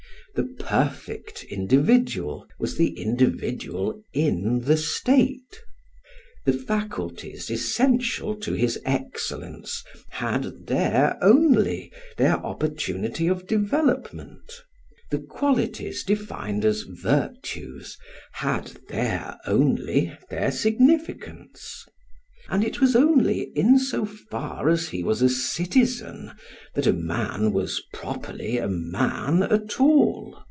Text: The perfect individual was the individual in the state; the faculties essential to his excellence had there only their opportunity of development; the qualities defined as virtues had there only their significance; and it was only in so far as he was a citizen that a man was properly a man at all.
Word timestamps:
The 0.33 0.43
perfect 0.59 1.43
individual 1.43 2.47
was 2.57 2.77
the 2.77 2.91
individual 2.97 4.01
in 4.13 4.61
the 4.61 4.77
state; 4.77 5.59
the 6.45 6.53
faculties 6.53 7.49
essential 7.51 8.35
to 8.37 8.53
his 8.53 8.79
excellence 8.85 9.83
had 10.09 10.67
there 10.67 11.17
only 11.21 11.91
their 12.15 12.35
opportunity 12.37 13.27
of 13.27 13.45
development; 13.45 14.49
the 15.09 15.19
qualities 15.19 16.01
defined 16.05 16.63
as 16.63 16.83
virtues 16.83 17.97
had 18.31 18.71
there 18.87 19.35
only 19.45 20.17
their 20.29 20.49
significance; 20.51 21.83
and 22.49 22.65
it 22.65 22.81
was 22.81 22.97
only 22.97 23.43
in 23.55 23.79
so 23.79 24.03
far 24.03 24.67
as 24.67 24.89
he 24.89 25.03
was 25.03 25.21
a 25.21 25.29
citizen 25.29 26.31
that 26.73 26.87
a 26.87 26.91
man 26.91 27.53
was 27.53 27.81
properly 27.93 28.57
a 28.57 28.67
man 28.67 29.41
at 29.43 29.79
all. 29.79 30.35